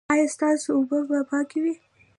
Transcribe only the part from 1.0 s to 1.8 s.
به پاکې وي؟